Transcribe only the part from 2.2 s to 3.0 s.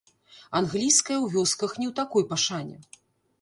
пашане.